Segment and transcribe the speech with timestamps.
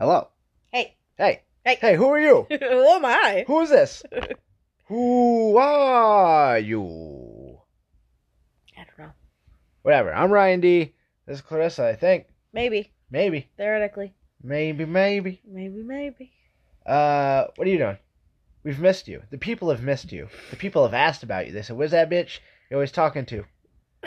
[0.00, 0.28] Hello.
[0.72, 0.96] Hey.
[1.18, 1.42] Hey.
[1.62, 1.76] Hey.
[1.78, 2.46] Hey, who are you?
[2.50, 2.56] Who
[2.88, 3.44] am I?
[3.46, 4.02] Who is this?
[4.86, 7.58] who are you?
[8.78, 9.12] I don't know.
[9.82, 10.14] Whatever.
[10.14, 10.94] I'm Ryan D.
[11.26, 12.28] This is Clarissa, I think.
[12.54, 12.94] Maybe.
[13.10, 13.50] Maybe.
[13.58, 14.14] Theoretically.
[14.42, 15.42] Maybe, maybe.
[15.46, 16.32] Maybe, maybe.
[16.86, 17.98] Uh, what are you doing?
[18.64, 19.20] We've missed you.
[19.30, 20.30] The people have missed you.
[20.48, 21.52] The people have asked about you.
[21.52, 22.38] They said, Where's that bitch
[22.70, 23.44] you're always talking to?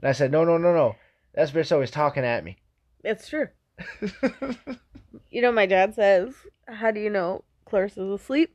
[0.00, 0.96] And I said, No, no, no, no.
[1.34, 2.56] That bitch always talking at me.
[3.04, 3.46] It's true.
[5.30, 6.34] You know, my dad says,
[6.66, 8.54] How do you know Clarissa's asleep?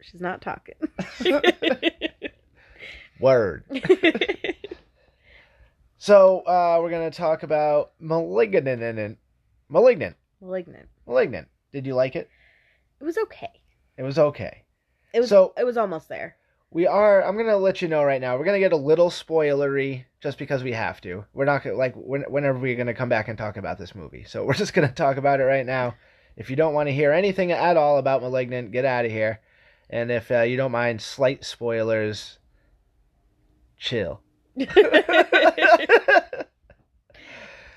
[0.00, 0.74] She's not talking.
[3.20, 3.64] Word.
[5.98, 9.18] So, uh, we're going to talk about Malignant.
[9.68, 10.16] Malignant.
[10.40, 10.88] Malignant.
[11.06, 11.48] Malignant.
[11.72, 12.28] Did you like it?
[13.00, 13.50] It was okay.
[13.98, 14.62] It was okay.
[15.12, 16.36] It was So- it was almost there.
[16.76, 17.24] We are.
[17.24, 18.36] I'm gonna let you know right now.
[18.36, 21.24] We're gonna get a little spoilery just because we have to.
[21.32, 24.24] We're not gonna like when, whenever we're gonna come back and talk about this movie.
[24.24, 25.94] So we're just gonna talk about it right now.
[26.36, 29.40] If you don't want to hear anything at all about *Malignant*, get out of here.
[29.88, 32.40] And if uh, you don't mind slight spoilers,
[33.78, 34.20] chill.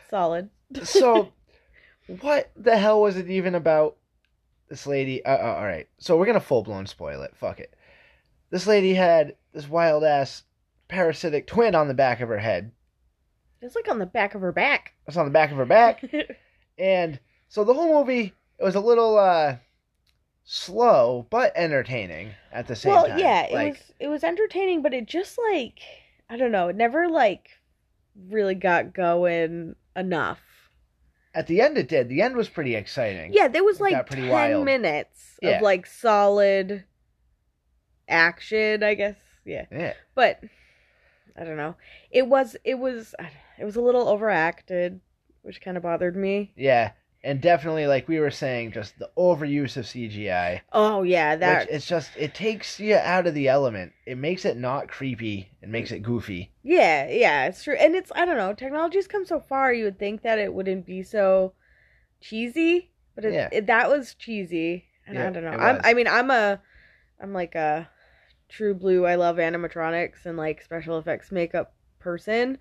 [0.09, 0.49] Solid.
[0.83, 1.31] so,
[2.19, 3.95] what the hell was it even about?
[4.67, 5.23] This lady.
[5.23, 5.87] Uh, uh, all right.
[5.99, 7.33] So we're gonna full blown spoil it.
[7.37, 7.73] Fuck it.
[8.51, 10.43] This lady had this wild ass
[10.87, 12.71] parasitic twin on the back of her head.
[13.61, 14.93] It's like on the back of her back.
[15.07, 16.03] It's on the back of her back.
[16.77, 19.57] And so the whole movie it was a little uh
[20.45, 23.19] slow but entertaining at the same well, time.
[23.19, 25.79] yeah, it was it was entertaining, but it just like
[26.29, 27.49] I don't know, it never like
[28.29, 30.39] really got going enough.
[31.35, 32.07] at the end it did.
[32.09, 33.33] The end was pretty exciting.
[33.33, 34.65] Yeah, there was It like ten wild.
[34.65, 35.57] minutes Yeah.
[35.57, 36.85] of like solid
[38.09, 39.15] action, I guess.
[39.45, 39.93] Yeah, Yeah.
[40.15, 40.41] but
[41.37, 41.75] I don't know.
[42.11, 43.15] It was it was
[43.57, 44.99] it was a little overacted,
[45.41, 46.51] which kind of bothered me.
[46.55, 46.91] Yeah.
[47.21, 50.61] And definitely like we were saying, just the overuse of CGI.
[50.71, 53.91] Oh yeah, that Which it's just it takes you out of the element.
[54.05, 55.49] It makes it not creepy.
[55.61, 56.51] It makes it goofy.
[56.63, 57.75] Yeah, yeah, it's true.
[57.75, 60.85] And it's I don't know, technology's come so far you would think that it wouldn't
[60.85, 61.53] be so
[62.21, 63.49] cheesy, but it, Yeah.
[63.51, 64.85] it that was cheesy.
[65.05, 65.51] And Yeah, I don't know.
[65.51, 65.81] I'm.
[65.83, 66.61] I mean, I'm a
[67.21, 67.89] I'm like a
[68.49, 72.57] true blue I love animatronics and like special effects makeup person.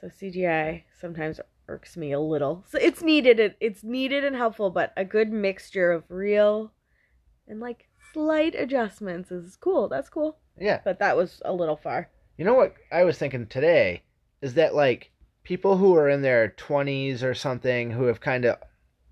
[0.00, 2.64] So CGI sometimes irks me a little.
[2.68, 6.72] So it's needed it it's needed and helpful, but a good mixture of real
[7.48, 9.88] and like slight adjustments is cool.
[9.88, 10.38] That's cool.
[10.58, 10.80] Yeah.
[10.84, 12.10] But that was a little far.
[12.36, 14.02] You know what I was thinking today
[14.42, 15.10] is that like
[15.44, 18.56] people who are in their 20s or something who have kind of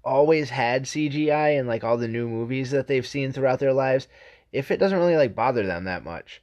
[0.05, 4.09] always had CGI and like all the new movies that they've seen throughout their lives,
[4.53, 6.43] if it doesn't really like bother them that much.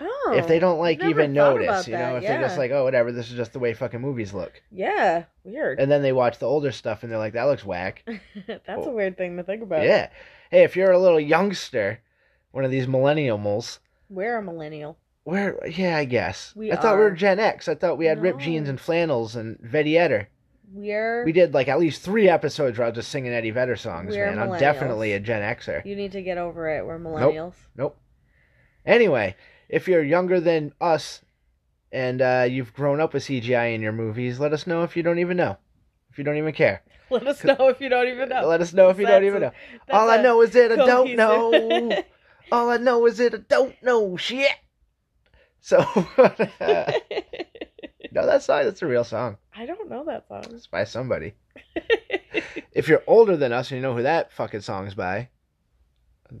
[0.00, 0.32] Oh.
[0.34, 2.84] if they oh, don't like even notice, you know, that, if they're just like, "Oh,
[2.84, 5.78] whatever, this is just the way fucking movies look." Yeah, weird.
[5.78, 8.02] And then they watch the older stuff and they're like, "That looks whack."
[8.46, 9.84] That's a weird thing to think about.
[9.84, 10.08] Yeah.
[10.50, 12.00] Hey, if you're a little youngster,
[12.52, 14.96] one of these millennials, We're a millennial.
[15.24, 16.52] We're, yeah, I guess.
[16.56, 17.10] We I thought we were.
[17.10, 17.68] Gen X.
[17.68, 20.28] I thought we had ripped jeans and flannels and Eddie Vedder.
[20.72, 21.24] We're.
[21.24, 24.16] We did like at least three episodes where I was just singing Eddie Vedder songs,
[24.16, 24.38] man.
[24.38, 25.84] I'm definitely a Gen Xer.
[25.84, 26.86] You need to get over it.
[26.86, 27.34] We're millennials.
[27.34, 27.54] Nope.
[27.76, 27.98] nope.
[28.84, 29.36] Anyway,
[29.68, 31.20] if you're younger than us
[31.92, 35.02] and uh, you've grown up with CGI in your movies, let us know if you
[35.02, 35.58] don't even know.
[36.10, 36.82] If you don't even care.
[37.10, 38.46] Let us know if you don't even know.
[38.46, 39.52] Let us know if you don't even a- know.
[39.86, 42.02] That's All I know is that I don't know.
[42.52, 44.50] All I know is that I don't know shit.
[45.60, 45.78] So,
[46.18, 46.34] no,
[48.26, 49.36] that song, that's a real song.
[49.56, 50.44] I don't know that song.
[50.50, 51.34] It's by somebody.
[52.72, 55.28] If you're older than us and you know who that fucking song's by,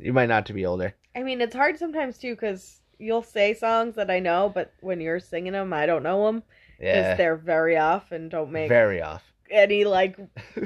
[0.00, 0.94] you might not to be older.
[1.14, 5.00] I mean, it's hard sometimes too because you'll say songs that I know, but when
[5.00, 6.42] you're singing them, I don't know them
[6.78, 9.22] because Yeah, they're very off and don't make very off.
[9.50, 10.16] any like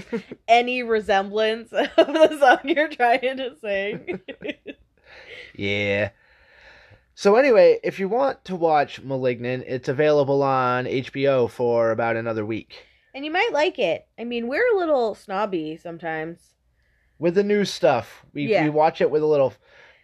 [0.49, 4.21] any resemblance of the song you're trying to sing.
[5.57, 6.11] Yeah.
[7.19, 12.45] So anyway, if you want to watch *Malignant*, it's available on HBO for about another
[12.45, 12.85] week.
[13.15, 14.07] and you might like it.
[14.19, 16.51] I mean, we're a little snobby sometimes.
[17.19, 18.65] With the new stuff, we Yeah.
[18.65, 19.55] we watch it with a little,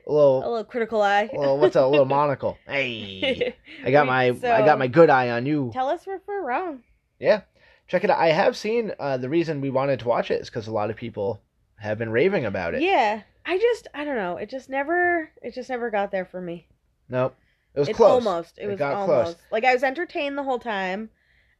[0.06, 1.28] a little, A little critical eye.
[1.34, 2.56] well, what's a little monocle?
[2.66, 3.54] Hey,
[3.84, 5.70] I got my I got my good eye on you.
[5.74, 6.82] Tell us if we're wrong.
[7.20, 7.42] Yeah,
[7.88, 8.18] check it out.
[8.18, 10.88] I have seen uh, the reason we wanted to watch it is because a lot
[10.88, 11.42] of people
[11.76, 12.80] have been raving about it.
[12.80, 14.38] Yeah, I just I don't know.
[14.38, 16.66] It just never it just never got there for me.
[17.12, 17.36] Nope,
[17.74, 18.10] it was It's close.
[18.26, 18.58] almost.
[18.58, 19.36] It, It was got almost.
[19.36, 19.46] close.
[19.52, 21.10] Like I was entertained the whole time.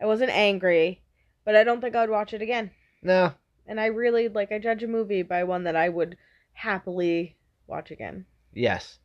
[0.01, 1.03] I wasn't angry,
[1.45, 2.71] but I don't think I'd watch it again.
[3.03, 3.35] No,
[3.67, 6.17] And I really like I judge a movie by one that I would
[6.55, 8.25] happily watch again.
[8.53, 8.99] yes,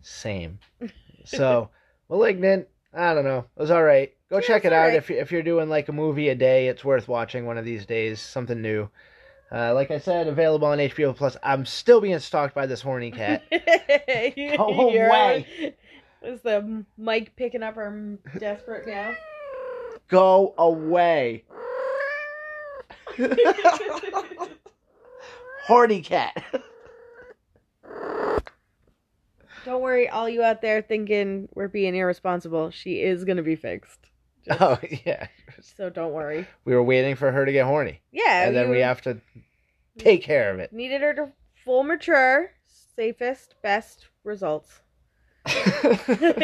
[0.00, 0.58] same.
[1.24, 1.70] So,
[2.08, 2.68] *Malignant*.
[2.94, 3.38] I don't know.
[3.56, 4.14] It was all right.
[4.30, 4.96] Go Yeah, check it out alright.
[4.96, 6.68] if if you're doing like a movie a day.
[6.68, 8.20] It's worth watching one of these days.
[8.20, 8.88] Something new.
[9.52, 11.36] Uh, like I said, available on HBO Plus.
[11.42, 13.44] I'm still being stalked by this horny cat.
[14.56, 15.76] Go away.
[16.22, 19.14] Is the mic picking up our desperate now?
[20.08, 21.44] Go away.
[25.66, 26.44] horny cat.
[29.64, 32.70] Don't worry, all you out there thinking we're being irresponsible.
[32.70, 34.10] She is gonna be fixed.
[34.50, 35.26] Oh yeah.
[35.60, 36.46] So don't worry.
[36.64, 39.20] We were waiting for her to get horny, Yeah, and then we have to
[39.98, 40.72] take care of it.
[40.72, 41.32] needed her to
[41.64, 44.80] full mature, safest, best results.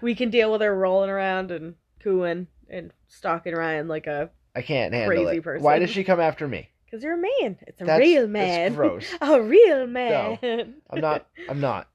[0.00, 4.62] we can deal with her rolling around and cooing and stalking Ryan like a I
[4.62, 5.44] can't handle Crazy it.
[5.44, 5.64] person.
[5.64, 6.68] Why does she come after me?
[6.84, 7.56] because you're a man.
[7.66, 8.74] It's a That's- real that's man.
[8.74, 9.06] gross.
[9.22, 10.74] A real man.
[10.90, 11.26] I'm not.
[11.48, 11.88] I'm not.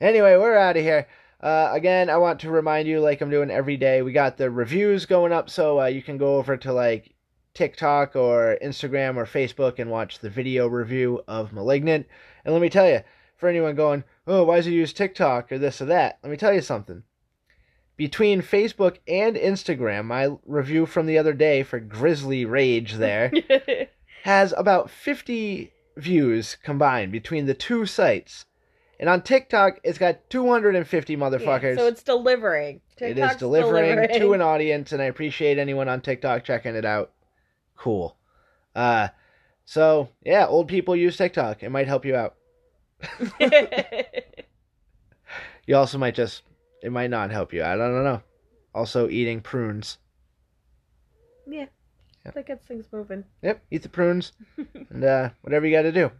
[0.00, 1.06] Anyway, we're out of here.
[1.46, 4.50] Uh, again, I want to remind you, like I'm doing every day, we got the
[4.50, 7.14] reviews going up, so uh, you can go over to like
[7.54, 12.08] TikTok or Instagram or Facebook and watch the video review of Malignant.
[12.44, 13.02] And let me tell you,
[13.36, 16.18] for anyone going, oh, why does he use TikTok or this or that?
[16.24, 17.04] Let me tell you something.
[17.96, 23.30] Between Facebook and Instagram, my review from the other day for Grizzly Rage there
[24.24, 28.46] has about 50 views combined between the two sites.
[28.98, 31.76] And on TikTok, it's got 250 motherfuckers.
[31.76, 32.80] Yeah, so it's delivering.
[32.98, 36.84] It is TikTok's delivering, to an audience, and I appreciate anyone on TikTok checking it
[36.86, 37.12] out.
[37.76, 38.16] Cool.
[38.74, 39.08] Uh,
[39.66, 41.62] so yeah, old people use TikTok.
[41.62, 42.36] It might help you out.
[45.66, 46.42] You also might just,
[46.82, 47.64] it might not help you.
[47.64, 48.22] I don't know.
[48.74, 49.98] Also, eating prunes.
[51.46, 51.66] yeah.
[52.24, 52.32] Yeah.
[52.32, 53.24] That gets things moving.
[53.42, 54.32] Yep, eat the prunes,
[54.90, 56.10] and uh, whatever you got to do.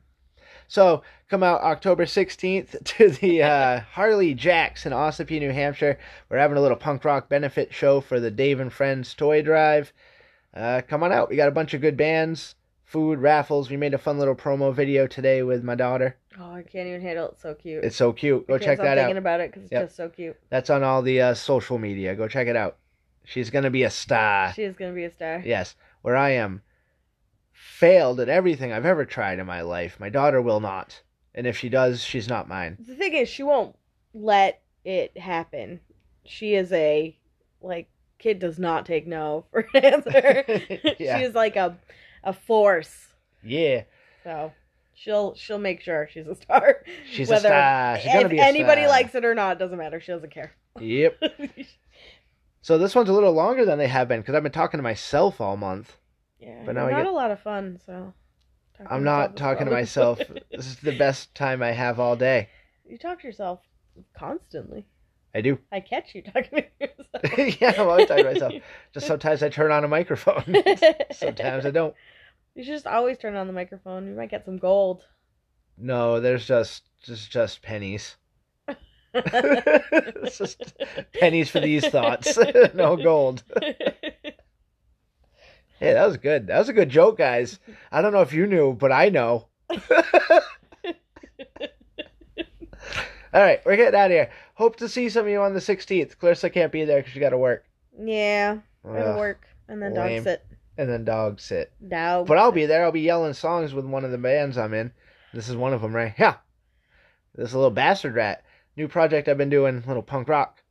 [0.68, 5.98] So come out October 16th to the uh, Harley Jacks in Ossipee, New Hampshire.
[6.28, 9.92] We're having a little punk rock benefit show for the Dave and Friends toy drive.
[10.54, 11.28] Uh, come on out.
[11.28, 12.54] We got a bunch of good bands,
[12.84, 13.68] food, raffles.
[13.70, 16.16] We made a fun little promo video today with my daughter.
[16.38, 17.32] Oh, I can't even handle it.
[17.32, 17.84] It's so cute.
[17.84, 18.46] It's so cute.
[18.46, 19.20] Go Because check I'm that thinking out.
[19.20, 19.82] about it because it's Yep.
[19.84, 20.36] just so cute.
[20.50, 22.14] That's on all the uh, social media.
[22.14, 22.76] Go check it out.
[23.24, 24.52] She's gonna be a star.
[24.54, 25.42] She is gonna be a star.
[25.44, 26.62] Yes, where I am
[27.56, 29.98] failed at everything I've ever tried in my life.
[29.98, 31.02] My daughter will not.
[31.34, 32.76] And if she does, she's not mine.
[32.86, 33.76] The thing is, she won't
[34.14, 35.80] let it happen.
[36.24, 37.16] She is a
[37.60, 37.88] like
[38.18, 40.44] kid does not take no for an answer.
[40.98, 41.18] Yeah.
[41.18, 41.76] She is like a
[42.24, 43.06] a force.
[43.42, 43.82] Yeah,
[44.24, 44.52] So
[44.94, 46.82] she'll she'll make sure she's a star.
[47.10, 47.98] she's a star.
[48.00, 48.90] She's gonna if be a anybody star.
[48.90, 50.00] likes it or not doesn't matter.
[50.00, 50.52] She doesn't care.
[50.80, 51.22] Yep.
[52.62, 54.82] So this one's a little longer than they have been because I've been talking to
[54.82, 55.98] myself all month.
[56.46, 57.78] Yeah, But now I not get- a lot of fun.
[57.84, 58.14] So
[58.88, 60.18] I'm not talking to myself.
[60.50, 62.48] this is the best time I have all day.
[62.88, 63.60] you talk to yourself
[64.16, 64.86] constantly.
[65.34, 65.58] I do.
[65.72, 67.58] I catch you talking to yourself.
[67.60, 68.52] yeah, I'm always talking to myself.
[68.94, 70.44] Just sometimes I turn on a microphone.
[71.12, 71.94] sometimes I don't.
[72.54, 74.06] You should just always turn on the microphone.
[74.08, 75.02] You might get some gold.
[75.76, 78.16] No, there's just just just pennies.
[79.12, 80.74] it's just
[81.20, 82.38] pennies for these thoughts.
[82.74, 83.42] no gold.
[85.78, 86.46] Hey, that was good.
[86.46, 87.58] That was a good joke, guys.
[87.92, 89.48] I don't know if you knew, but I know.
[93.34, 94.30] All right, we're getting out of here.
[94.54, 96.16] Hope to see some of you on the 16th.
[96.18, 97.66] Clarissa can't be there because she got to work.
[97.98, 100.22] yeah, gotta Ugh, work and then lame.
[100.22, 100.46] dog sit.
[100.78, 101.72] and then dog sit.
[101.86, 102.26] Dog.
[102.26, 102.84] But I'll be there.
[102.84, 104.92] I'll be yelling songs with one of the bands I'm in.
[105.34, 106.14] This is one of them, right?
[106.18, 106.36] Yeah.
[107.34, 108.42] This is a little bastard rat.
[108.76, 110.62] New project I've been doing, little punk rock.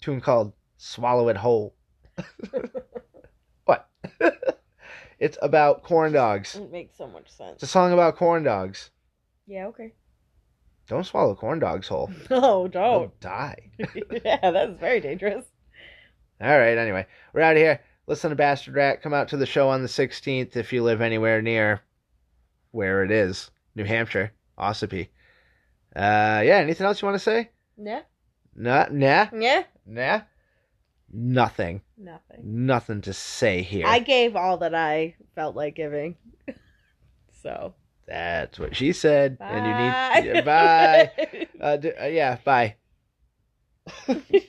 [0.00, 1.74] tune called Swallow It Whole.
[4.24, 4.60] what?
[5.18, 6.54] it's about corn dogs.
[6.56, 7.54] It makes so much sense.
[7.54, 8.90] It's a song about corn dogs.
[9.46, 9.66] Yeah.
[9.66, 9.92] Okay.
[10.86, 12.10] Don't swallow corn dogs whole.
[12.30, 13.20] No, They'll don't.
[13.20, 13.70] die.
[14.24, 15.44] yeah, that's very dangerous.
[16.40, 17.80] All right, anyway, we're out of here.
[18.06, 19.00] Listen to Bastard Rat.
[19.00, 21.80] Come out to the show on the 16th if you live anywhere near
[22.72, 25.08] where it is New Hampshire, Ossipee.
[25.96, 27.50] Uh, yeah, anything else you want to say?
[27.78, 28.00] Nah.
[28.54, 29.62] Nah, nah, Yeah.
[29.86, 30.20] nah.
[31.16, 31.80] Nothing.
[31.96, 32.40] Nothing.
[32.42, 33.86] Nothing to say here.
[33.86, 36.16] I gave all that I felt like giving.
[37.42, 37.74] so.
[38.06, 39.38] That's what she said.
[39.38, 39.50] Bye.
[39.50, 40.34] And you need.
[40.34, 41.10] Yeah, bye.
[41.60, 42.74] Uh, d- uh, yeah, bye.